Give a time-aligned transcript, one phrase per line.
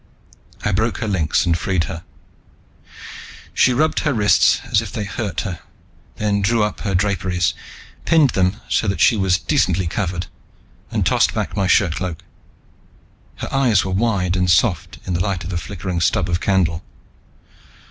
[0.65, 2.03] I broke her links and freed her.
[3.53, 5.59] She rubbed her wrists as if they hurt her,
[6.15, 7.53] then drew up her draperies,
[8.03, 10.25] pinned them so that she was decently covered,
[10.89, 12.23] and tossed back my shirtcloak.
[13.35, 16.83] Her eyes were wide and soft in the light of the flickering stub of candle.